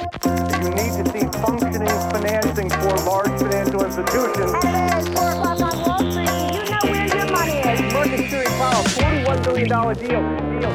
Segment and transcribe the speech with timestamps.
[0.00, 4.52] You need to see functioning financing for large financial institutions.
[4.62, 6.30] Hello, it's 4 o'clock on Wall Street.
[6.56, 7.92] You know where your money is.
[7.92, 10.60] Market Security Powell, $41 billion deal.
[10.60, 10.72] deal.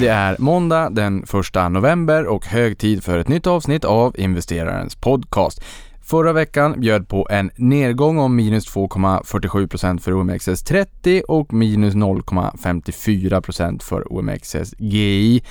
[0.00, 1.30] Det är måndag den 1
[1.70, 5.64] november och hög tid för ett nytt avsnitt av Investerarens podcast.
[6.02, 14.12] Förra veckan bjöd på en nedgång om minus 2,47% för OMXS30 och minus 0,54% för
[14.12, 15.42] OMXS-GI.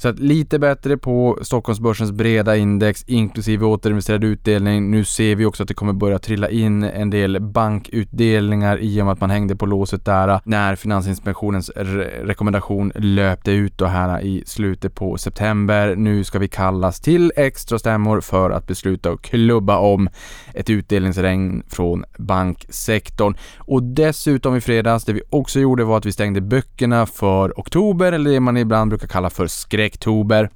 [0.00, 4.90] Så att lite bättre på Stockholmsbörsens breda index inklusive återinvesterad utdelning.
[4.90, 9.04] Nu ser vi också att det kommer börja trilla in en del bankutdelningar i och
[9.04, 13.86] med att man hängde på låset där äh, när Finansinspektionens re rekommendation löpte ut då
[13.86, 15.96] här äh, i slutet på september.
[15.96, 20.08] Nu ska vi kallas till extra stämmor för att besluta och klubba om
[20.54, 23.34] ett utdelningsregn från banksektorn.
[23.58, 28.12] Och dessutom i fredags, det vi också gjorde var att vi stängde böckerna för oktober
[28.12, 30.50] eller det man ibland brukar kalla för skräck oktober.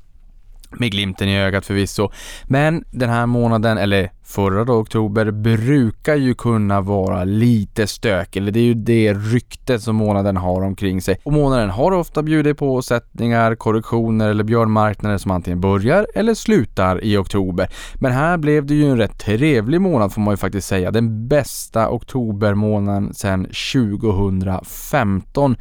[0.79, 2.11] Med glimten i ögat förvisso.
[2.45, 8.37] Men den här månaden, eller förra då, oktober, brukar ju kunna vara lite stök.
[8.37, 11.17] Eller det är ju det ryktet som månaden har omkring sig.
[11.25, 17.05] Och månaden har ofta bjudit på sättningar, korrektioner eller björnmarknader som antingen börjar eller slutar
[17.05, 17.69] i oktober.
[17.95, 20.91] Men här blev det ju en rätt trevlig månad får man ju faktiskt säga.
[20.91, 25.57] Den bästa oktobermånaden sedan 2015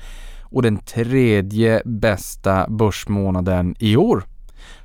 [0.53, 4.23] och den tredje bästa börsmånaden i år.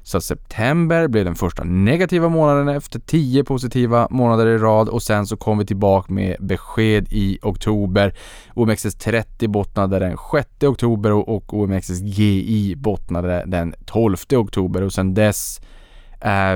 [0.03, 5.27] Så september blev den första negativa månaden efter 10 positiva månader i rad och sen
[5.27, 8.15] så kom vi tillbaka med besked i oktober.
[8.55, 15.61] OMXS30 bottnade den 6 oktober och OMXS-GI bottnade den 12 oktober och sen dess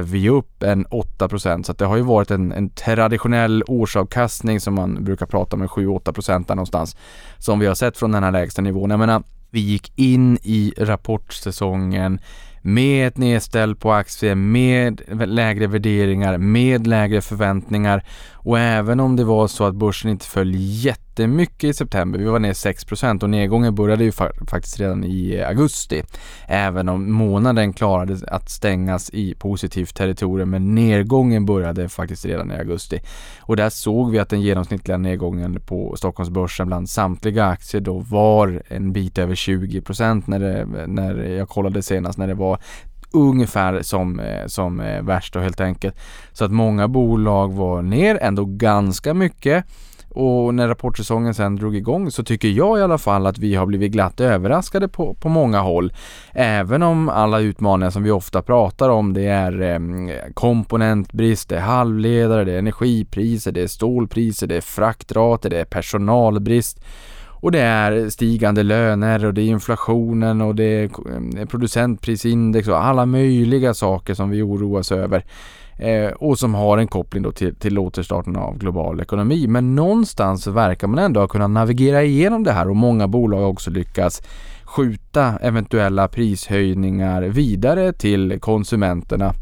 [0.05, 4.75] vi upp en 8% så att det har ju varit en, en traditionell årsavkastning som
[4.75, 6.97] man brukar prata om, 7-8 där någonstans,
[7.39, 8.91] som vi har sett från den här lägsta nivån.
[8.91, 12.21] Jag menar, vi gick in i rapportsäsongen
[12.63, 18.05] med ett nedställ på aktier, med lägre värderingar, med lägre förväntningar
[18.45, 22.39] och även om det var så att börsen inte föll jättemycket i september, vi var
[22.39, 22.85] ner 6
[23.23, 26.03] och nedgången började ju fa faktiskt redan i augusti.
[26.47, 32.55] Även om månaden klarade att stängas i positivt territorium, men nedgången började faktiskt redan i
[32.55, 33.01] augusti.
[33.41, 38.63] Och där såg vi att den genomsnittliga nedgången på Stockholmsbörsen bland samtliga aktier då var
[38.69, 39.83] en bit över 20
[40.27, 42.59] när, det, när jag kollade senast när det var
[43.13, 45.97] ungefär som, eh, som eh, värst då helt enkelt.
[46.33, 49.65] Så att många bolag var ner ändå ganska mycket.
[50.15, 53.67] Och när rapportsäsongen sen drog igång så tycker jag i alla fall att vi har
[53.67, 55.93] blivit glatt överraskade på, på många håll.
[56.33, 59.79] Även om alla utmaningar som vi ofta pratar om det är eh,
[60.35, 65.65] komponentbrist, det är halvledare, det är energipriser, det är stålpriser, det är fraktrater, det är
[65.65, 66.85] personalbrist
[67.43, 72.85] och det är stigande löner och det är inflationen och mm, det är producentprisindex och
[72.85, 75.25] alla möjliga saker som vi oroas över.
[75.79, 79.47] Eh, och som har en koppling då till, till återstarten av global ekonomi.
[79.47, 83.49] Men någonstans verkar man ändå ha kunnat navigera igenom det här och många bolag har
[83.49, 84.23] också lyckats
[84.65, 89.35] skjuta eventuella prishöjningar vidare till konsumenterna.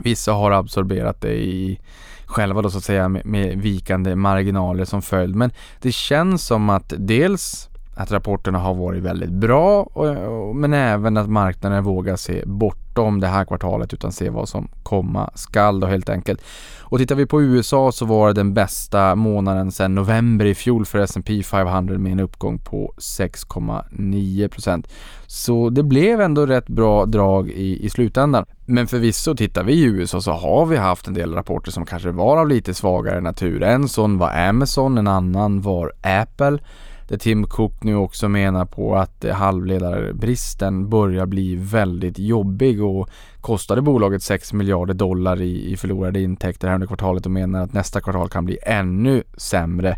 [0.00, 1.80] Vissa har absorberat det i
[2.28, 5.36] själva då så att säga med, med vikande marginaler som följd.
[5.36, 5.50] Men
[5.80, 7.67] det känns som att dels
[7.98, 13.20] att rapporterna har varit väldigt bra och, och, men även att marknaden vågar se bortom
[13.20, 16.42] det här kvartalet utan se vad som komma skall då helt enkelt.
[16.80, 20.86] Och tittar vi på USA så var det den bästa månaden sedan november i fjol
[20.86, 24.86] för S&P 500 med en uppgång på 6,9%.
[25.26, 28.44] Så det blev ändå rätt bra drag i, i slutändan.
[28.66, 32.10] Men förvisso tittar vi i USA så har vi haft en del rapporter som kanske
[32.10, 33.62] var av lite svagare natur.
[33.62, 36.58] En sån var Amazon, en annan var Apple
[37.08, 43.08] där Tim Cook nu också menar på att eh, halvledarbristen börjar bli väldigt jobbig och
[43.40, 47.72] kostade bolaget 6 miljarder dollar i, i förlorade intäkter här under kvartalet och menar att
[47.72, 49.96] nästa kvartal kan bli ännu sämre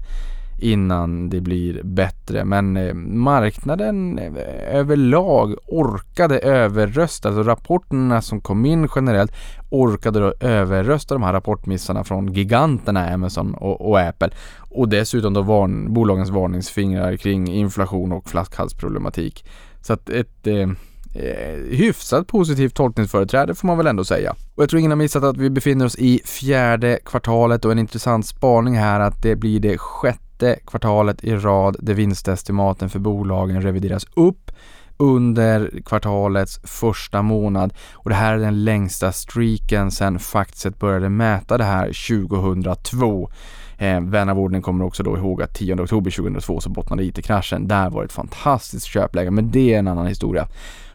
[0.62, 2.44] innan det blir bättre.
[2.44, 9.32] Men eh, marknaden eh, överlag orkade överrösta, alltså rapporterna som kom in generellt
[9.70, 14.30] orkade då överrösta de här rapportmissarna från giganterna Amazon och, och Apple.
[14.58, 19.44] Och dessutom då varn, bolagens varningsfingrar kring inflation och flaskhalsproblematik.
[19.82, 20.68] Så att ett eh,
[21.14, 24.34] eh, hyfsat positivt tolkningsföreträde får man väl ändå säga.
[24.54, 27.78] Och jag tror ingen har missat att vi befinner oss i fjärde kvartalet och en
[27.78, 32.98] intressant spaning här att det blir det sjätte sjätte kvartalet i rad där vinstestimaten för
[32.98, 34.50] bolagen revideras upp
[34.96, 41.58] under kvartalets första månad och det här är den längsta streaken sedan Factset började mäta
[41.58, 41.86] det här
[42.18, 43.30] 2002.
[43.78, 47.68] Eh, vän av ordning kommer också då ihåg att 10 oktober 2002 så bottnade IT-kraschen.
[47.68, 50.46] Där var det ett fantastiskt köpläge, men det är en annan historia.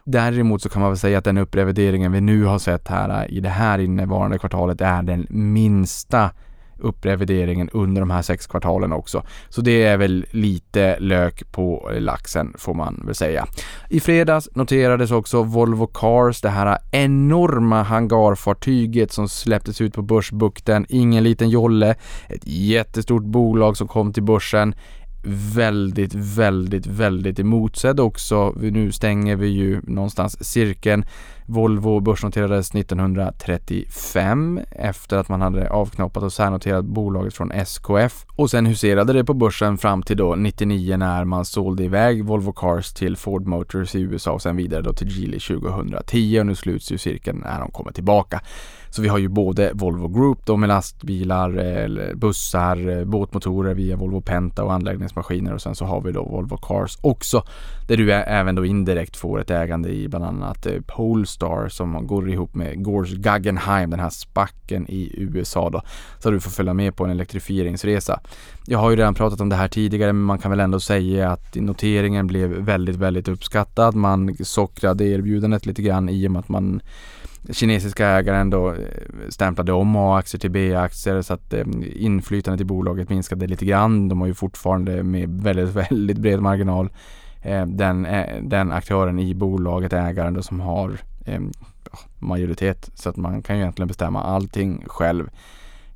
[0.04, 3.36] Däremot så kan man väl säga att den upprevideringen vi nu har sett här eh,
[3.36, 6.30] i det här innevarande kvartalet är den minsta
[6.78, 9.22] upprevideringen under de här sex kvartalen också.
[9.48, 13.46] Så det är väl lite lök på laxen får man väl säga.
[13.88, 20.86] I fredags noterades också Volvo Cars, det här enorma hangarfartyget som släpptes ut på Börsbukten.
[20.88, 21.94] Ingen liten jolle,
[22.28, 24.74] ett jättestort bolag som kom till börsen
[25.54, 28.54] väldigt, väldigt, väldigt emotsedd också.
[28.56, 31.04] Nu stänger vi ju någonstans cirkeln.
[31.48, 38.66] Volvo börsnoterades 1935 efter att man hade avknoppat och särnoterat bolaget från SKF och sen
[38.66, 43.16] huserade det på börsen fram till då 99 när man sålde iväg Volvo Cars till
[43.16, 46.98] Ford Motors i USA och sen vidare då till Geely 2010 och nu sluts ju
[46.98, 48.40] cirkeln när de kommer tillbaka.
[48.96, 53.96] Så vi har ju både Volvo Group då med lastbilar, eh, bussar, eh, båtmotorer via
[53.96, 57.42] Volvo Penta och anläggningsmaskiner och sen så har vi då Volvo Cars också
[57.88, 62.30] där du även då indirekt får ett ägande i bland annat eh, Polestar som går
[62.30, 65.82] ihop med Gors Guggenheim, den här spacken i USA då.
[66.18, 68.20] Så du får följa med på en elektrifieringsresa.
[68.66, 71.30] Jag har ju redan pratat om det här tidigare men man kan väl ändå säga
[71.30, 73.94] att noteringen blev väldigt, väldigt uppskattad.
[73.94, 76.80] Man sockrade erbjudandet lite grann i och med att man
[77.50, 78.76] kinesiska ägaren då eh,
[79.28, 81.64] stämplade om A-aktier till B-aktier så att eh,
[81.94, 84.08] inflytandet i bolaget minskade lite grann.
[84.08, 86.88] De har ju fortfarande med väldigt, väldigt bred marginal
[87.42, 88.06] eh, den,
[88.42, 91.00] den aktören i bolaget, ägaren då, som har
[92.18, 95.30] majoritet så att man kan ju egentligen bestämma allting själv.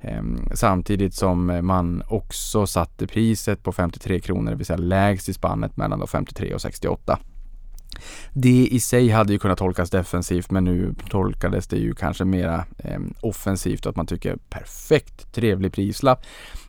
[0.01, 5.33] Ehm, samtidigt som man också satte priset på 53 kronor, det vill säga lägst i
[5.33, 7.19] spannet mellan 53 och 68.
[8.33, 12.65] Det i sig hade ju kunnat tolkas defensivt men nu tolkades det ju kanske mera
[12.79, 16.25] eh, offensivt att man tycker perfekt trevlig prislapp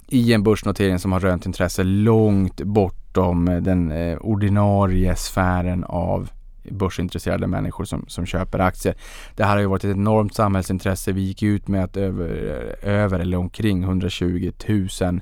[0.08, 6.30] i en börsnotering som har rönt intresse långt bortom eh, den eh, ordinarie sfären av
[6.64, 8.96] börsintresserade människor som, som köper aktier.
[9.36, 11.12] Det här har ju varit ett enormt samhällsintresse.
[11.12, 15.22] Vi gick ut med att över, eh, över eller omkring 120 000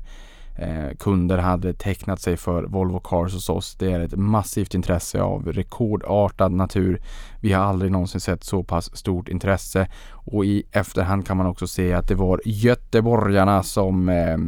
[0.60, 3.74] eh, kunder hade tecknat sig för Volvo Cars hos oss.
[3.74, 7.02] Det är ett massivt intresse av rekordartad natur.
[7.40, 11.66] Vi har aldrig någonsin sett så pass stort intresse och i efterhand kan man också
[11.66, 14.38] se att det var göteborgarna som eh,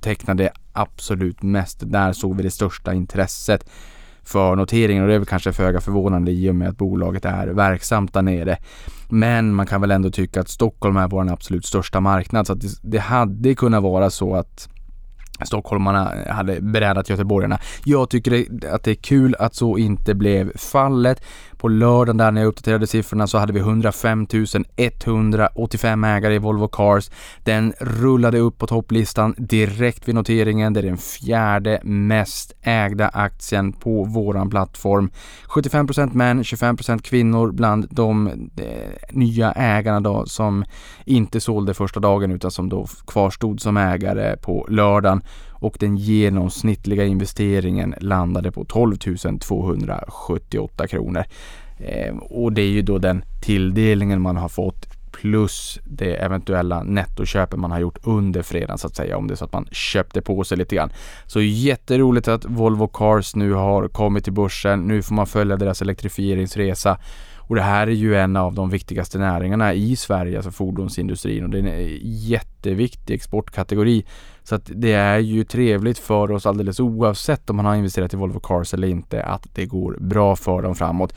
[0.00, 1.82] tecknade absolut mest.
[1.86, 3.70] Där såg vi det största intresset
[4.22, 7.46] för noteringen och det är väl kanske föga förvånande i och med att bolaget är
[7.46, 8.58] verksamt där nere.
[9.08, 12.60] Men man kan väl ändå tycka att Stockholm är vår absolut största marknad så att
[12.60, 14.68] det, det hade kunnat vara så att
[15.46, 17.58] stockholmarna hade brädat göteborgarna.
[17.84, 21.22] Jag tycker att det är kul att så inte blev fallet.
[21.58, 24.26] På lördagen där när jag uppdaterade siffrorna så hade vi 105
[24.76, 27.10] 185 ägare i Volvo Cars.
[27.44, 30.72] Den rullade upp på topplistan direkt vid noteringen.
[30.72, 35.10] Det är den fjärde mest ägda aktien på våran plattform.
[35.48, 38.26] 75% män, 25% kvinnor bland de
[38.56, 38.64] eh,
[39.10, 40.64] nya ägarna då som
[41.04, 45.22] inte sålde första dagen utan som då kvarstod som ägare på lördagen
[45.60, 48.96] och den genomsnittliga investeringen landade på 12
[49.40, 51.24] 278 kronor.
[51.78, 57.58] Ehm, och det är ju då den tilldelningen man har fått plus det eventuella nettoköpet
[57.58, 60.22] man har gjort under fredagen så att säga om det är så att man köpte
[60.22, 60.92] på sig lite grann.
[61.26, 64.80] Så jätteroligt att Volvo Cars nu har kommit till börsen.
[64.80, 66.98] Nu får man följa deras elektrifieringsresa
[67.36, 71.50] och det här är ju en av de viktigaste näringarna i Sverige, alltså fordonsindustrin och
[71.50, 74.04] det är en jätteviktig exportkategori.
[74.48, 78.16] Så att det är ju trevligt för oss alldeles oavsett om man har investerat i
[78.16, 81.14] Volvo Cars eller inte att det går bra för dem framåt.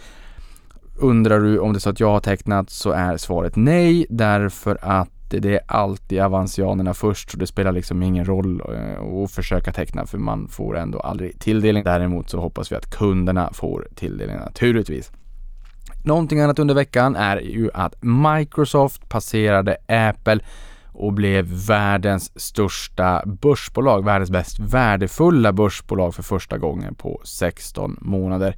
[0.98, 4.78] Undrar du om det är så att jag har tecknat så är svaret nej därför
[4.82, 9.72] att det är alltid avancianerna först så det spelar liksom ingen roll eh, att försöka
[9.72, 11.84] teckna för man får ändå aldrig tilldelning.
[11.84, 15.12] Däremot så hoppas vi att kunderna får tilldelning naturligtvis.
[16.04, 20.40] Någonting annat under veckan är ju att Microsoft passerade Apple
[20.94, 28.56] och blev världens största börsbolag, världens mest värdefulla börsbolag för första gången på 16 månader.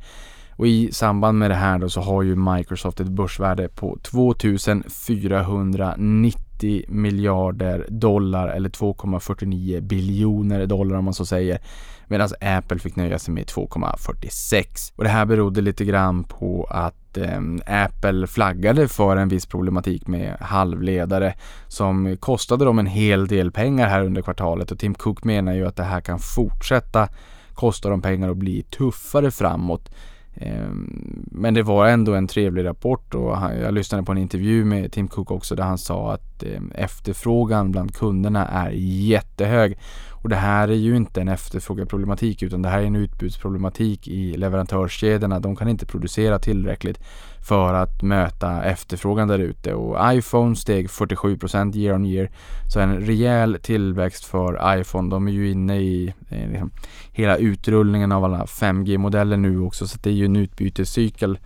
[0.55, 6.85] Och i samband med det här då så har ju Microsoft ett börsvärde på 2490
[6.87, 11.59] miljarder dollar eller 2,49 biljoner dollar om man så säger.
[12.07, 14.93] Medan Apple fick nöja sig med 2,46.
[14.95, 17.41] Och det här berodde lite grann på att eh,
[17.85, 21.33] Apple flaggade för en viss problematik med halvledare
[21.67, 25.67] som kostade dem en hel del pengar här under kvartalet och Tim Cook menar ju
[25.67, 27.09] att det här kan fortsätta
[27.53, 29.89] kosta dem pengar och bli tuffare framåt.
[30.35, 34.91] Ehm, men det var ändå en trevlig rapport och jag lyssnade på en intervju med
[34.91, 38.69] Tim Cook också där han sa att ehm, efterfrågan bland kunderna är
[39.09, 39.77] jättehög.
[40.23, 44.37] Och det här är ju inte en efterfrågeproblematik utan det här är en utbudsproblematik i
[44.37, 45.39] leverantörskedjorna.
[45.39, 46.99] De kan inte producera tillräckligt
[47.41, 52.29] för att möta efterfrågan där ute och iPhone steg 47% year on year.
[52.73, 55.09] Så en rejäl tillväxt för iPhone.
[55.09, 56.71] De är ju inne i eh, liksom,
[57.11, 61.37] hela utrullningen av alla 5G-modeller nu också så det är ju en utbytescykel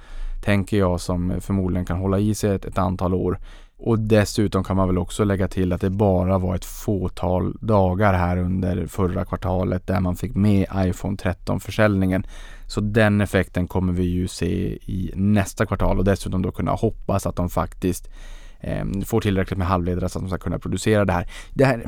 [0.44, 3.40] tänker jag som förmodligen kan hålla i sig ett, ett antal år.
[3.80, 8.14] Och dessutom kan man väl också lägga till att det bara var ett fåtal dagar
[8.14, 12.28] här under förra kvartalet där man fick med iPhone 13-försäljningen.
[12.68, 17.26] Så den effekten kommer vi ju se i nästa kvartal och dessutom då kunna hoppas
[17.26, 18.10] att de faktiskt
[18.60, 21.30] eh, får tillräckligt med halvledare så att de ska kunna producera det här.
[21.54, 21.86] Det här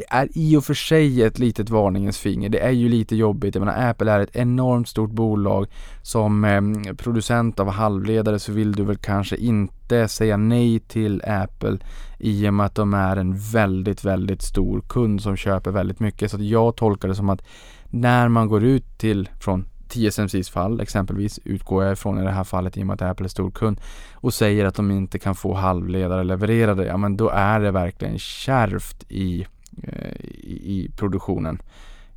[0.00, 2.48] det är i och för sig ett litet varningens finger.
[2.48, 3.54] Det är ju lite jobbigt.
[3.54, 5.66] Jag menar, Apple är ett enormt stort bolag.
[6.02, 11.78] Som eh, producent av halvledare så vill du väl kanske inte säga nej till Apple
[12.18, 16.30] i och med att de är en väldigt, väldigt stor kund som köper väldigt mycket.
[16.30, 17.42] Så att jag tolkar det som att
[17.86, 22.44] när man går ut till från TSMCs fall exempelvis utgår jag ifrån i det här
[22.44, 23.80] fallet i och med att Apple är stor kund
[24.14, 28.18] och säger att de inte kan få halvledare levererade, ja men då är det verkligen
[28.18, 29.46] kärvt i
[29.82, 31.62] Eh, i, i produktionen.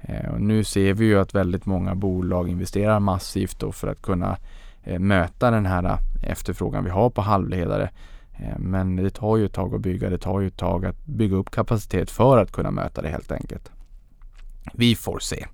[0.02, 4.02] Eh, och nu ser vi ju att väldigt många bolag investerar massivt då för att
[4.02, 4.38] kunna
[4.84, 7.90] eh, möta den här efterfrågan vi har på halvledare.
[8.58, 11.36] Men det tar ju ett tag att bygga, det tar ju ett tag att bygga
[11.36, 13.72] upp kapacitet för att kunna möta det helt enkelt.
[14.74, 15.46] Vi får se.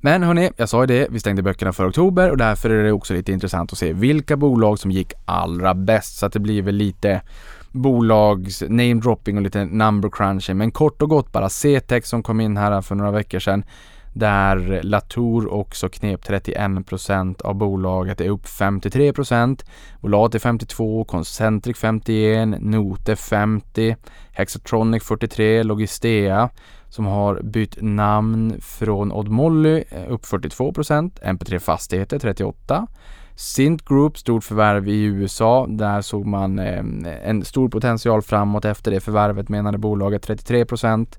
[0.00, 2.92] Men hörni, jag sa ju det, vi stängde böckerna för oktober och därför är det
[2.92, 6.18] också lite intressant att se vilka bolag som gick allra bäst.
[6.18, 7.22] Så att det blir väl lite
[7.72, 10.56] bolags namedropping och lite number crunching.
[10.56, 13.64] Men kort och gott bara CTEX som kom in här för några veckor sedan
[14.12, 19.64] där Latour också knep 31% av bolaget är upp 53%.
[20.00, 23.96] Volat är 52, Concentric 51, Note 50,
[24.32, 26.50] Hexatronic 43, Logistea
[26.88, 32.86] som har bytt namn från Odd Molly eh, upp 42%, MP3 Fastigheter 38
[33.34, 35.66] Sint Group, stort förvärv i USA.
[35.68, 36.84] Där såg man eh,
[37.22, 41.18] en stor potential framåt efter det förvärvet menade bolaget 33 procent.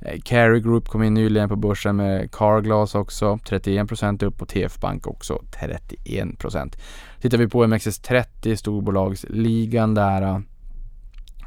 [0.00, 4.48] Eh, Carry Group kom in nyligen på börsen med Carglass också 31 procent upp och
[4.48, 6.76] TF Bank också 31 procent.
[7.20, 10.42] Tittar vi på MXS30 storbolagsligan där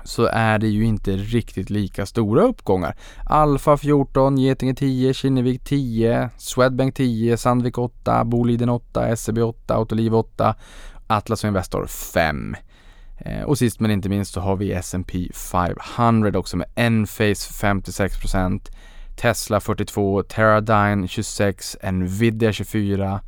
[0.04, 2.96] så är det ju inte riktigt lika stora uppgångar.
[3.26, 10.16] Alfa 14, Getinge 10, Kinnevik 10, Swedbank 10, Sandvik 8, Boliden 8, SEB 8, Autoliv
[10.16, 10.56] 8,
[11.08, 12.56] Atlas och Investor 5.
[13.18, 18.72] Eh, och sist men inte minst så har vi S&P 500 också med Enphase 56%,
[19.16, 23.22] Tesla 42, Teradyne 26, Nvidia 24,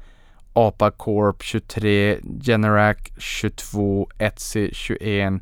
[0.53, 5.33] APA Corp 23, Generac 22, Etsy 21,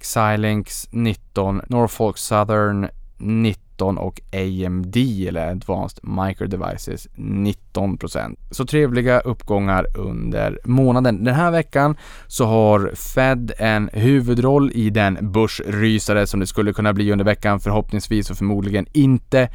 [0.00, 2.88] Xilinx 19, Norfolk Southern
[3.18, 4.96] 19 och AMD
[5.28, 11.24] eller Advanced Micro Devices 19% Så trevliga uppgångar under månaden.
[11.24, 16.92] Den här veckan så har Fed en huvudroll i den börsrysare som det skulle kunna
[16.92, 19.48] bli under veckan förhoppningsvis och förmodligen inte.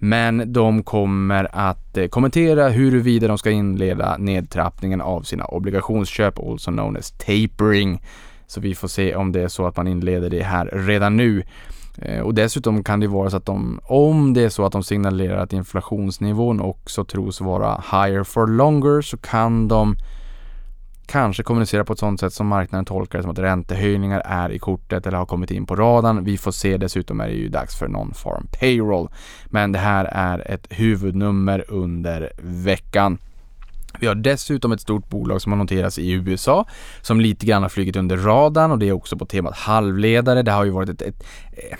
[0.00, 6.70] Men de kommer att eh, kommentera huruvida de ska inleda nedtrappningen av sina obligationsköp, also
[6.70, 8.00] known as tapering.
[8.48, 11.42] Så vi får se om det är så att man inleder det här redan nu.
[12.02, 14.82] Eh, och dessutom kan det vara så att de, om det är så att de
[14.82, 19.96] signalerar att inflationsnivån också tros vara higher for longer så kan de
[21.06, 24.58] kanske kommunicera på ett sådant sätt som marknaden tolkar det som att räntehöjningar är i
[24.58, 26.24] kortet eller har kommit in på radarn.
[26.24, 26.76] Vi får se.
[26.76, 29.08] Dessutom är det ju dags för non-farm payroll.
[29.46, 33.18] Men det här är ett huvudnummer under veckan.
[34.00, 36.66] Vi har dessutom ett stort bolag som har noterats i USA
[37.00, 40.42] som lite grann har flugit under radarn och det är också på temat halvledare.
[40.42, 41.78] Det har ju varit ett, ett, ett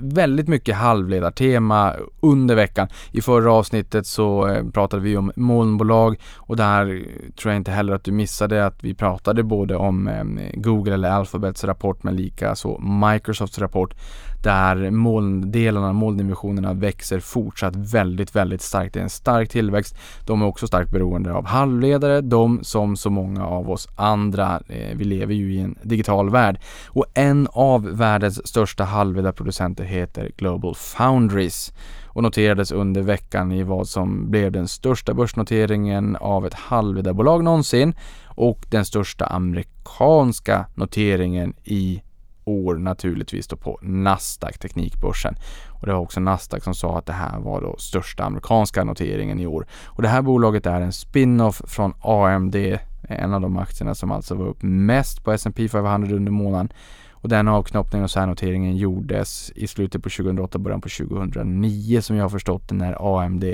[0.00, 2.88] väldigt mycket halvledartema under veckan.
[3.12, 7.04] I förra avsnittet så eh, pratade vi om molnbolag och där
[7.36, 10.24] tror jag inte heller att du missade att vi pratade både om eh,
[10.54, 13.94] Google eller Alphabets rapport men lika så Microsofts rapport
[14.42, 18.94] där molndelarna, molndivisionerna växer fortsatt väldigt, väldigt starkt.
[18.94, 19.96] Det är en stark tillväxt.
[20.26, 24.60] De är också starkt beroende av halvledare, de som så många av oss andra.
[24.68, 30.30] Eh, vi lever ju i en digital värld och en av världens största halvledarproducenter heter
[30.36, 31.72] Global Foundries
[32.06, 37.94] och noterades under veckan i vad som blev den största börsnoteringen av ett halvledarbolag någonsin
[38.24, 42.02] och den största amerikanska noteringen i
[42.50, 45.34] år naturligtvis då på Nasdaq Teknikbörsen.
[45.68, 49.40] Och det var också Nasdaq som sa att det här var då största amerikanska noteringen
[49.40, 49.66] i år.
[49.86, 52.56] Och det här bolaget är en spin-off från AMD
[53.02, 56.72] en av de aktierna som alltså var upp mest på S&P 500 under månaden.
[57.10, 62.24] Och den avknoppningen och särnoteringen gjordes i slutet på 2008, början på 2009 som jag
[62.24, 63.44] har förstått det när AMD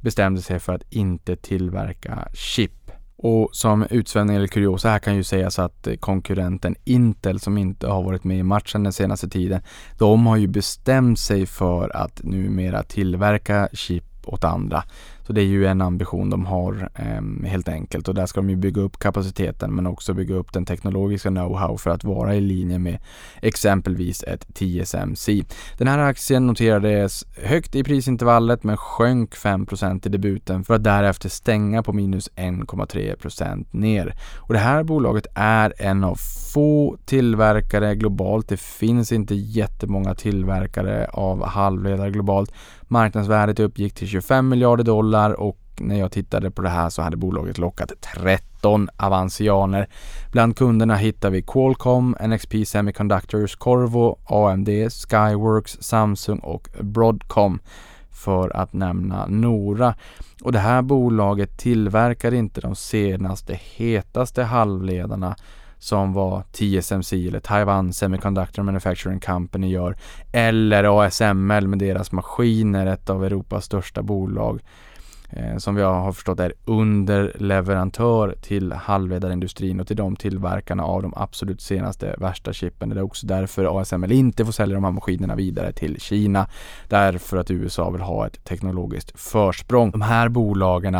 [0.00, 2.72] bestämde sig för att inte tillverka chip.
[3.22, 7.86] Och som utsvävning eller kuriosa här kan ju sägas att eh, konkurrenten Intel som inte
[7.86, 9.60] har varit med i matchen den senaste tiden,
[9.98, 14.82] de har ju bestämt sig för att numera tillverka chip åt andra.
[15.30, 18.50] Så det är ju en ambition de har eh, helt enkelt och där ska de
[18.50, 22.40] ju bygga upp kapaciteten men också bygga upp den teknologiska know-how för att vara i
[22.40, 22.98] linje med
[23.42, 25.44] exempelvis ett TSMC.
[25.78, 31.28] Den här aktien noterades högt i prisintervallet men sjönk 5% i debuten för att därefter
[31.28, 34.14] stänga på minus 1,3% ner.
[34.36, 36.18] Och det här bolaget är en av
[36.54, 38.48] få tillverkare globalt.
[38.48, 42.52] Det finns inte jättemånga tillverkare av halvledare globalt.
[42.92, 47.16] Marknadsvärdet uppgick till 25 miljarder dollar och när jag tittade på det här så hade
[47.16, 49.88] bolaget lockat 13 avansianer.
[50.32, 57.60] Bland kunderna hittar vi Qualcomm, NXP Semiconductors, Corvo, AMD, Skyworks, Samsung och Broadcom
[58.10, 59.94] för att nämna några.
[60.42, 65.36] Och det här bolaget tillverkar inte de senaste hetaste halvledarna
[65.78, 69.96] som var TSMC eller Taiwan Semiconductor Manufacturing Company gör
[70.32, 74.60] eller ASML med deras maskiner, ett av Europas största bolag
[75.32, 81.12] Eh, som vi har förstått är underleverantör till halvledarindustrin och till de tillverkarna av de
[81.16, 82.88] absolut senaste värsta chippen.
[82.88, 86.46] Det är också därför ASML inte får sälja de här maskinerna vidare till Kina.
[86.88, 89.90] Därför att USA vill ha ett teknologiskt försprång.
[89.90, 90.96] De här bolagen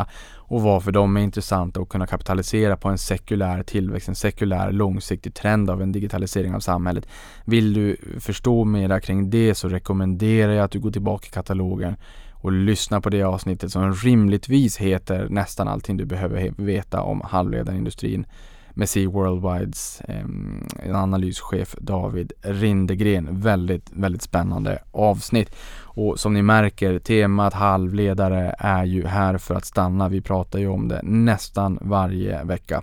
[0.50, 5.34] och varför de är intressanta att kunna kapitalisera på en sekulär tillväxt, en sekulär långsiktig
[5.34, 7.06] trend av en digitalisering av samhället.
[7.44, 11.96] Vill du förstå mera kring det så rekommenderar jag att du går tillbaka i katalogen
[12.40, 18.26] och lyssna på det avsnittet som rimligtvis heter nästan allting du behöver veta om halvledarindustrin
[18.74, 23.40] med Sea Worldwides eh, analyschef David Rindegren.
[23.40, 25.56] Väldigt, väldigt spännande avsnitt.
[25.82, 30.08] Och som ni märker, temat halvledare är ju här för att stanna.
[30.08, 32.82] Vi pratar ju om det nästan varje vecka.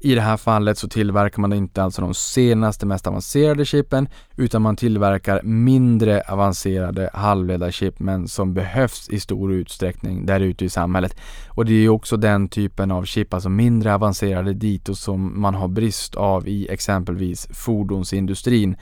[0.00, 4.62] I det här fallet så tillverkar man inte alltså de senaste mest avancerade chippen utan
[4.62, 11.16] man tillverkar mindre avancerade halvledarchip men som behövs i stor utsträckning där ute i samhället.
[11.48, 15.54] Och det är ju också den typen av chip, alltså mindre avancerade dito som man
[15.54, 18.76] har brist av i exempelvis fordonsindustrin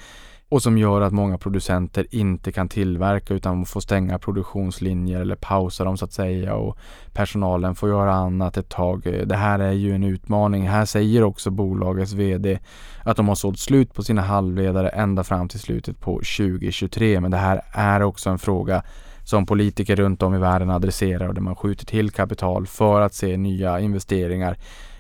[0.48, 5.84] och som gör att många producenter inte kan tillverka utan får stänga produktionslinjer eller pausa
[5.84, 6.78] dem så att säga och
[7.12, 9.22] personalen får göra annat ett tag.
[9.26, 10.68] Det här är ju en utmaning.
[10.68, 12.58] Här säger också bolagets VD
[13.04, 17.30] att de har sålt slut på sina halvledare ända fram till slutet på 2023 men
[17.30, 18.82] det här är också en fråga
[19.24, 23.14] som politiker runt om i världen adresserar och där man skjuter till kapital för att
[23.14, 24.56] se nya investeringar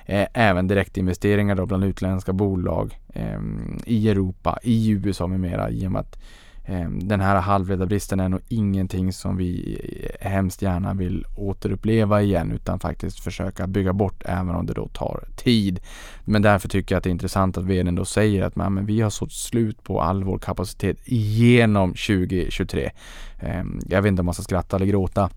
[0.06, 3.40] eh, även direktinvesteringar då bland utländska bolag eh,
[3.84, 6.18] i Europa, i USA med mera i och med att
[6.64, 9.78] eh, den här halvledarbristen är nog ingenting som vi
[10.20, 14.88] eh, hemskt gärna vill återuppleva igen utan faktiskt försöka bygga bort även om det då
[14.88, 15.80] tar tid.
[16.24, 19.00] Men därför tycker jag att det är intressant att vdn då säger att men, vi
[19.00, 22.90] har sått slut på all vår kapacitet genom 2023.
[23.40, 25.30] Ehm, jag vet inte om man ska skratta eller gråta.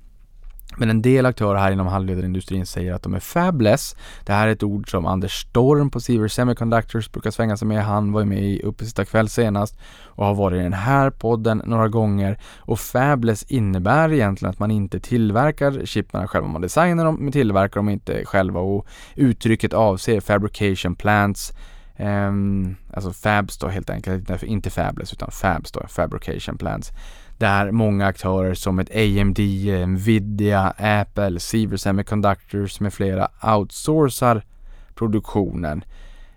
[0.77, 3.95] Men en del aktörer här inom halvledarindustrin säger att de är fabless.
[4.25, 7.83] Det här är ett ord som Anders Storm på Siever Semiconductors brukar svänga sig med.
[7.83, 11.61] Han var ju med i Uppe kväll senast och har varit i den här podden
[11.65, 12.39] några gånger.
[12.57, 16.47] Och fabless innebär egentligen att man inte tillverkar chippen själva.
[16.47, 21.53] Man designar dem men tillverkar dem inte själva och uttrycket avser fabrication plants
[22.01, 26.91] Um, alltså fabs då helt enkelt, inte fabless utan fabs då, fabrication plants
[27.39, 29.39] där många aktörer som ett AMD,
[29.87, 34.43] Nvidia, Apple, Siever Semiconductors med flera outsourcar
[34.95, 35.83] produktionen.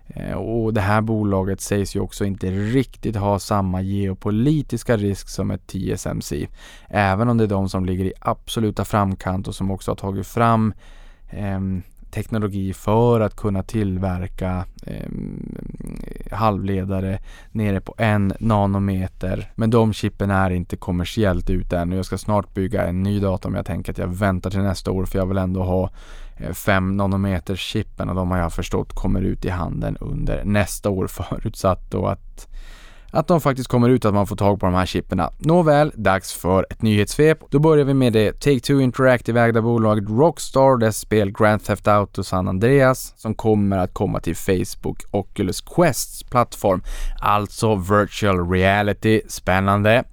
[0.07, 5.51] Eh, och det här bolaget sägs ju också inte riktigt ha samma geopolitiska risk som
[5.51, 6.47] ett TSMC.
[6.87, 10.27] Även om det är de som ligger i absoluta framkant och som också har tagit
[10.27, 10.73] fram
[11.29, 11.59] eh,
[12.13, 15.09] teknologi för att kunna tillverka eh,
[16.31, 17.19] halvledare
[17.51, 19.51] nere på en nanometer.
[19.55, 23.19] Men de chippen är inte kommersiellt ute än och jag ska snart bygga en ny
[23.19, 25.89] dator men jag tänker att jag väntar till nästa år för jag vill ändå ha
[26.37, 31.07] eh, 5 nanometer-chippen och de har jag förstått kommer ut i handeln under nästa år
[31.29, 32.47] förutsatt då att
[33.13, 35.21] att de faktiskt kommer ut att man får tag på de här chippen.
[35.37, 37.39] Nåväl, dags för ett nyhetssvep.
[37.49, 42.47] Då börjar vi med det Take-Two Interactive-ägda bolaget Rockstar, dess spel Grand Theft Auto San
[42.47, 46.81] Andreas, som kommer att komma till Facebook Oculus Quests plattform,
[47.21, 49.21] alltså virtual reality.
[49.27, 50.03] Spännande.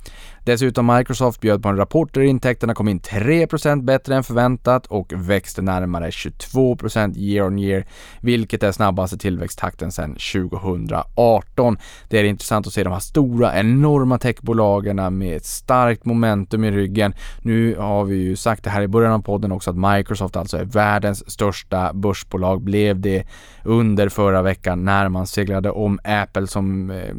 [0.44, 5.12] Dessutom Microsoft bjöd på en rapport där intäkterna kom in 3% bättre än förväntat och
[5.16, 7.84] växte närmare 22% year on year,
[8.20, 11.78] vilket är snabbaste tillväxttakten sedan 2018.
[12.08, 16.70] Det är intressant att se de här stora, enorma techbolagen med ett starkt momentum i
[16.70, 17.14] ryggen.
[17.42, 20.56] Nu har vi ju sagt det här i början av podden också att Microsoft alltså
[20.56, 23.26] är världens största börsbolag, blev det
[23.64, 27.14] under förra veckan när man seglade om Apple som eh,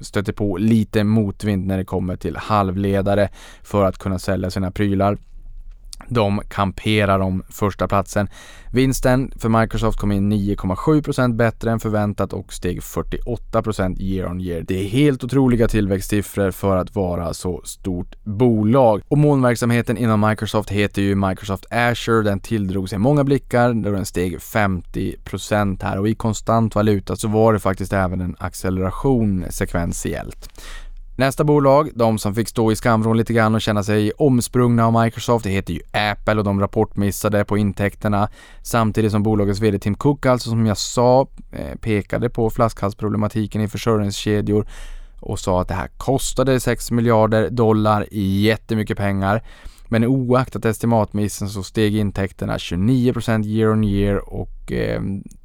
[0.00, 3.28] stötte på lite motvind när det kommer till halvledare
[3.62, 5.18] för att kunna sälja sina prylar.
[6.08, 8.28] De kamperar om första platsen.
[8.72, 14.60] Vinsten för Microsoft kom in 9,7% bättre än förväntat och steg 48% year on year.
[14.60, 19.02] Det är helt otroliga tillväxtsiffror för att vara så stort bolag.
[19.08, 22.22] Och molnverksamheten inom Microsoft heter ju Microsoft Azure.
[22.22, 27.28] Den tilldrog sig många blickar då den steg 50% här och i konstant valuta så
[27.28, 30.50] var det faktiskt även en acceleration sekventiellt.
[31.16, 35.02] Nästa bolag, de som fick stå i skamvrån lite grann och känna sig omsprungna av
[35.02, 38.28] Microsoft, det heter ju Apple och de rapportmissade på intäkterna.
[38.62, 43.68] Samtidigt som bolagets VD Tim Cook, alltså som jag sa, eh, pekade på flaskhalsproblematiken i
[43.68, 44.66] försörjningskedjor
[45.22, 49.42] och sa att det här kostade 6 miljarder dollar, jättemycket pengar.
[49.88, 55.02] Men oaktat estimatmissen så steg intäkterna 29% year on year och eh,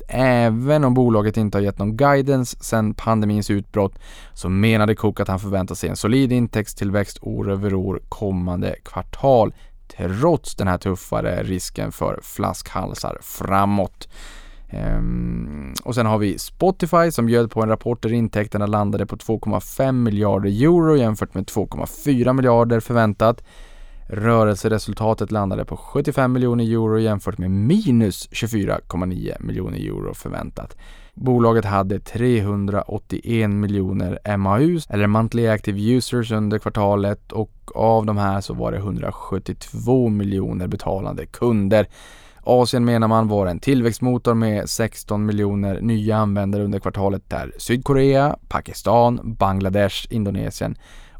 [0.07, 3.99] även om bolaget inte har gett någon guidance sedan pandemins utbrott
[4.33, 9.53] så menade Cook att han förväntar sig en solid intäktstillväxt år över år kommande kvartal
[9.97, 14.07] trots den här tuffare risken för flaskhalsar framåt.
[14.73, 19.15] Um, och sen har vi Spotify som bjöd på en rapport där intäkterna landade på
[19.15, 23.43] 2,5 miljarder euro jämfört med 2,4 miljarder förväntat.
[24.09, 30.77] Rörelseresultatet landade på 75 miljoner euro jämfört med minus 24,9 miljoner euro förväntat.
[31.13, 38.41] Bolaget hade 381 miljoner MAUs, eller Monthly Active Users, under kvartalet och av de här
[38.41, 41.87] så var det 172 miljoner betalande kunder.
[42.49, 48.37] Asien menar man var en tillväxtmotor med 16 miljoner nya användare under kvartalet där Sydkorea,
[48.47, 50.75] Pakistan, Bangladesh, Indonesien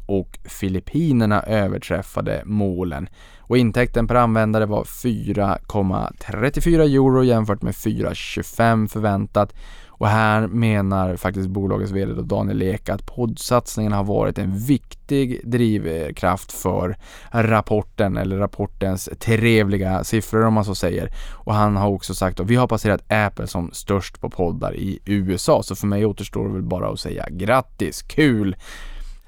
[0.06, 3.08] och Filippinerna överträffade målen.
[3.38, 9.54] Och intäkten per användare var 4,34 euro jämfört med 4,25 förväntat.
[9.98, 15.40] Och här menar faktiskt bolagets VD då Daniel Ek att poddsatsningen har varit en viktig
[15.44, 16.96] drivkraft för
[17.30, 21.12] rapporten eller rapportens trevliga siffror om man så säger.
[21.34, 24.98] Och han har också sagt att vi har passerat Apple som störst på poddar i
[25.04, 28.56] USA så för mig återstår väl bara att säga grattis, kul!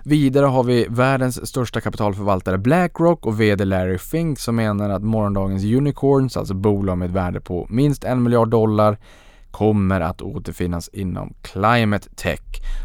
[0.05, 5.65] Vidare har vi världens största kapitalförvaltare Blackrock och VD Larry Fink som menar att morgondagens
[5.65, 8.99] unicorns, alltså bolag med ett värde på minst en miljard dollar,
[9.51, 12.41] kommer att återfinnas inom climate tech,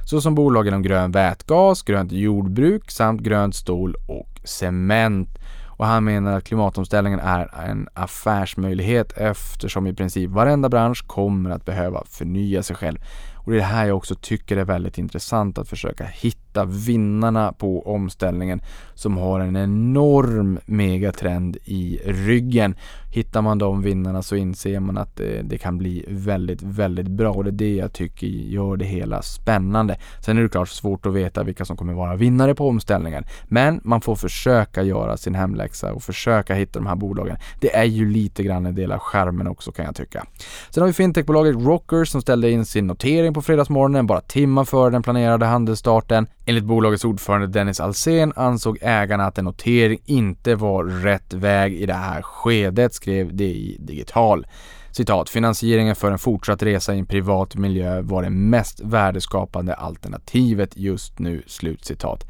[0.06, 5.30] såsom bolag inom grön vätgas, grönt jordbruk samt grönt stål och cement.
[5.78, 11.66] Och han menar att klimatomställningen är en affärsmöjlighet eftersom i princip varenda bransch kommer att
[11.66, 13.00] behöva förnya sig själv.
[13.46, 17.54] Och det är det här jag också tycker är väldigt intressant att försöka hitta vinnarna
[17.54, 18.62] på omställningen
[18.94, 22.76] som har en enorm megatrend i ryggen.
[23.14, 27.32] Hittar man de vinnarna så inser man att det, det, kan bli väldigt, väldigt bra
[27.32, 29.98] och det är det jag tycker gör det hela spännande.
[30.26, 33.24] Sen är det klart svårt att veta vilka som kommer vara vinnare på omställningen.
[33.48, 37.38] Men man får försöka göra sin hemläxa och försöka hitta de här bolagen.
[37.62, 40.26] Det är ju lite grann en del av skärmen också kan jag tycka.
[40.70, 44.90] Sen har vi fintechbolaget Rocker som ställde in sin notering på fredagsmorgonen bara timmar före
[44.90, 46.28] den planerade handelsstarten.
[46.46, 51.86] Enligt bolagets ordförande Dennis Alsen ansåg ägarna att en notering inte var rätt väg i
[51.86, 54.48] det här skedet, skrev DI Digital.
[54.92, 60.78] Citat, finansieringen för en fortsatt resa i en privat miljö var det mest värdeskapande alternativet
[60.78, 61.44] just nu.
[61.48, 62.28] Slutcitat.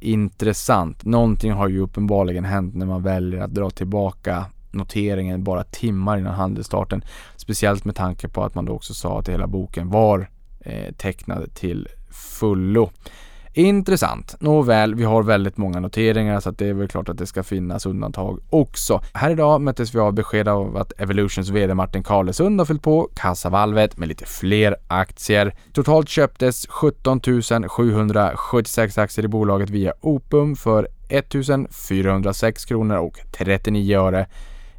[0.00, 1.04] Intressant.
[1.04, 6.34] Någonting har ju uppenbarligen hänt när man väljer att dra tillbaka noteringen bara timmar innan
[6.34, 7.04] handelsstarten.
[7.36, 10.28] Speciellt med tanke på att man då också sa att hela boken var
[10.66, 12.90] eh, tecknad till fullo.
[13.58, 14.36] Intressant.
[14.40, 17.42] Nåväl, vi har väldigt många noteringar så att det är väl klart att det ska
[17.42, 19.02] finnas undantag också.
[19.14, 23.08] Här idag möttes vi av besked av att Evolutions VD Martin Karlesund har fyllt på
[23.14, 25.54] kassavalvet med lite fler aktier.
[25.72, 27.20] Totalt köptes 17
[27.68, 34.26] 776 aktier i bolaget via Opum för 1406 kronor och 39 öre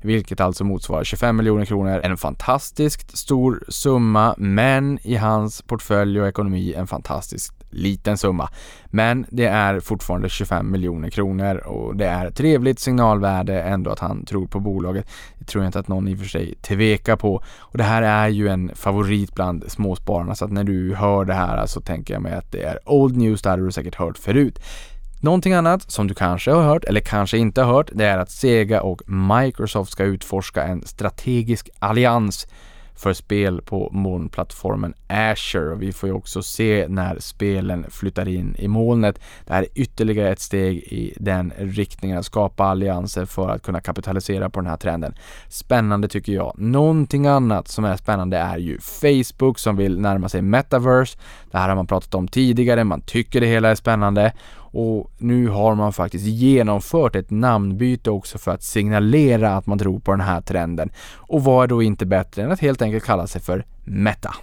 [0.02, 2.02] vilket alltså motsvarar 25 miljoner kronor.
[2.04, 8.50] En fantastiskt stor summa, men i hans portfölj och ekonomi en fantastiskt liten summa.
[8.86, 14.26] Men det är fortfarande 25 miljoner kronor och det är trevligt signalvärde ändå att han
[14.26, 15.08] tror på bolaget.
[15.40, 17.44] Det tror jag inte att någon i och för sig tvekar på.
[17.60, 21.34] Och det här är ju en favorit bland småspararna så att när du hör det
[21.34, 24.18] här så tänker jag mig att det är old news, det hade du säkert hört
[24.18, 24.60] förut.
[25.28, 28.32] Någonting annat som du kanske har hört eller kanske inte har hört, det är att
[28.32, 32.48] Sega och Microsoft ska utforska en strategisk allians
[32.96, 38.56] för spel på molnplattformen Azure och vi får ju också se när spelen flyttar in
[38.60, 39.20] i molnet.
[39.46, 43.82] Det här är ytterligare ett steg i den riktningen att skapa allianser för att kunna
[43.82, 45.16] kapitalisera på den här trenden.
[45.50, 46.54] Spännande tycker jag.
[46.58, 51.18] Någonting annat som är spännande är ju Facebook som vill närma sig metaverse.
[51.52, 54.34] Det här har man pratat om tidigare, man tycker det hela är spännande
[54.78, 60.00] och nu har man faktiskt genomfört ett namnbyte också för att signalera att man tror
[60.00, 60.90] på den här trenden.
[61.16, 64.36] Och vad är då inte bättre än att helt enkelt kalla sig för Meta.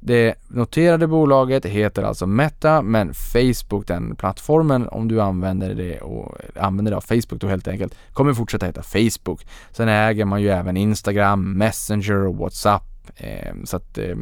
[0.00, 6.38] Det noterade bolaget heter alltså Meta, men Facebook, den plattformen, om du använder det och
[6.56, 9.46] använder det av Facebook då helt enkelt, kommer fortsätta heta Facebook.
[9.72, 12.82] Sen äger man ju även Instagram, Messenger och WhatsApp.
[13.16, 14.16] Eh, så att eh,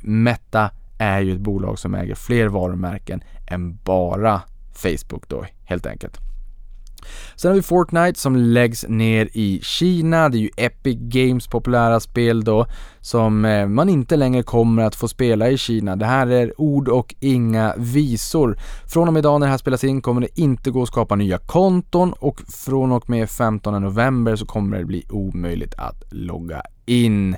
[0.00, 0.70] Meta
[1.02, 4.42] är ju ett bolag som äger fler varumärken än bara
[4.74, 6.18] Facebook då helt enkelt.
[7.36, 10.28] Sen har vi Fortnite som läggs ner i Kina.
[10.28, 12.66] Det är ju Epic Games populära spel då
[13.00, 15.96] som eh, man inte längre kommer att få spela i Kina.
[15.96, 18.58] Det här är ord och inga visor.
[18.86, 21.14] Från och med idag när det här spelas in kommer det inte gå att skapa
[21.14, 26.62] nya konton och från och med 15 november så kommer det bli omöjligt att logga
[26.86, 27.36] in.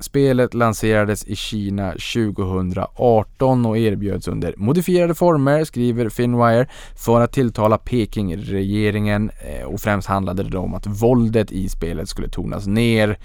[0.00, 7.78] Spelet lanserades i Kina 2018 och erbjöds under modifierade former, skriver Finwire, för att tilltala
[7.78, 13.18] Peking-regeringen eh, och främst handlade det om att våldet i spelet skulle tonas ner.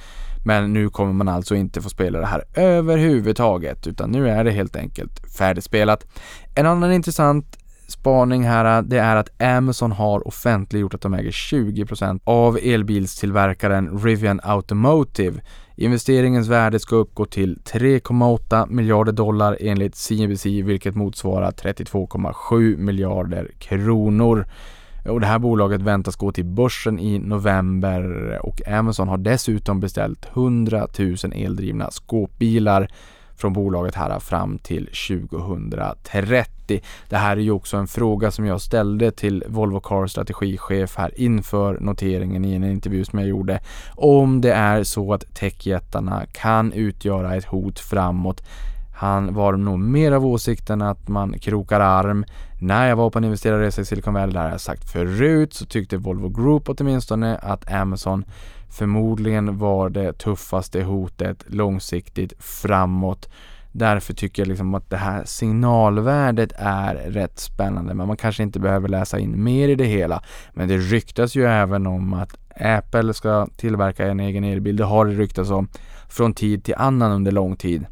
[0.45, 4.51] Men nu kommer man alltså inte få spela det här överhuvudtaget utan nu är det
[4.51, 6.05] helt enkelt färdigspelat.
[6.55, 7.57] En annan intressant
[7.93, 13.99] spaning här, äh, det är att Amazon har offentliggjort att de äger 20% av elbilstillverkaren
[13.99, 15.41] Rivian Automotive
[15.75, 24.45] Investeringens värde ska uppgå till 3,8 miljarder dollar enligt CNBC vilket motsvarar 32,7 miljarder kronor.
[25.05, 30.27] Och det här bolaget väntas gå till börsen i november och Amazon har dessutom beställt
[30.33, 32.87] 100 000 eldrivna skåpbilar
[33.37, 36.81] från bolaget här fram till 2030.
[37.09, 41.19] Det här är ju också en fråga som jag ställde till Volvo Cars strategichef här
[41.19, 43.59] inför noteringen i en intervju som jag gjorde.
[43.95, 48.41] Om det är så att techjättarna kan utgöra ett hot framåt
[48.95, 52.25] han var nog mer av åsikten att man krokar arm.
[52.61, 55.97] När jag var på en investerarresa i Silicon Valley, där jag sagt förut, så tyckte
[55.97, 58.25] Volvo Group åtminstone att Amazon
[58.73, 63.29] förmodligen var det tuffaste hotet långsiktigt framåt.
[63.71, 68.59] Därför tycker jag liksom att det här signalvärdet är rätt spännande men man kanske inte
[68.59, 70.23] behöver läsa in mer i det hela.
[70.53, 74.75] Men det ryktas ju även om att Apple ska tillverka en egen elbil.
[74.75, 75.67] Det har det ryktats om
[76.09, 77.85] från tid till annan under lång tid.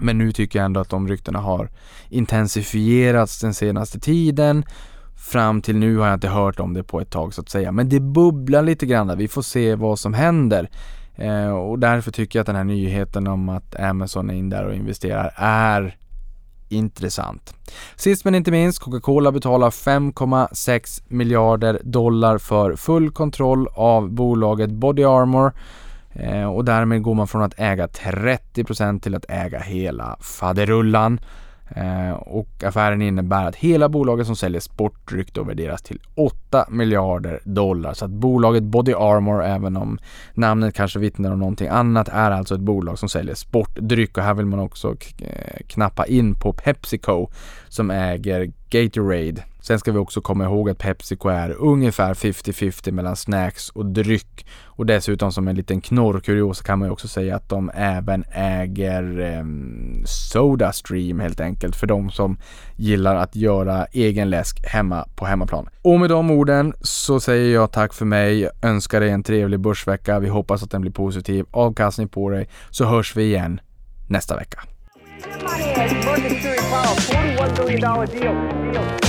[0.00, 1.70] Men nu tycker jag ändå att de ryktena har
[2.08, 4.64] intensifierats den senaste tiden.
[5.16, 7.72] Fram till nu har jag inte hört om det på ett tag så att säga.
[7.72, 9.06] Men det bubblar lite grann.
[9.06, 9.16] där.
[9.16, 10.70] Vi får se vad som händer.
[11.14, 14.64] Eh, och därför tycker jag att den här nyheten om att Amazon är in där
[14.64, 15.96] och investerar är
[16.68, 17.54] intressant.
[17.96, 25.04] Sist men inte minst, Coca-Cola betalar 5,6 miljarder dollar för full kontroll av bolaget Body
[25.04, 25.52] Armor
[26.12, 31.20] eh, och därmed går man från att äga 30% till att äga hela faderullan.
[31.68, 37.40] Eh, och affären innebär att hela bolaget som säljer sportdryck då värderas till 8 miljarder
[37.44, 37.94] dollar.
[37.94, 39.98] Så att bolaget Body Armor, även om
[40.34, 44.34] namnet kanske vittnar om någonting annat, är alltså ett bolag som säljer sportdryck och här
[44.34, 47.28] vill man också eh, knappa in på Pepsico
[47.68, 49.42] som äger Gatorade.
[49.60, 54.46] Sen ska vi också komma ihåg att Pepsico är ungefär 50-50 mellan snacks och dryck.
[54.64, 59.20] Och dessutom som en liten knorrkuriosa kan man ju också säga att de även äger
[59.20, 59.44] eh,
[60.04, 62.38] Sodastream helt enkelt för de som
[62.76, 65.68] gillar att göra egen läsk hemma på hemmaplan.
[65.82, 70.18] Och med de orden så säger jag tack för mig, önskar dig en trevlig börsvecka.
[70.18, 71.46] Vi hoppas att den blir positiv.
[71.50, 73.60] Avkastning på dig så hörs vi igen
[74.08, 74.62] nästa vecka.
[75.28, 78.72] Market Security Power, $41 billion deal.
[78.72, 79.05] deal.